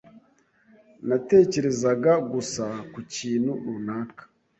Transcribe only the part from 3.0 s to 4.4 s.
kintu runaka.